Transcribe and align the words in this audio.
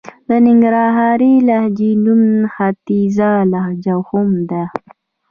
د 0.27 0.29
ننګرهارۍ 0.45 1.35
لهجې 1.49 1.91
نوم 2.03 2.23
ختيځه 2.53 3.31
لهجه 3.51 3.95
هم 4.09 4.29
دئ. 4.49 4.65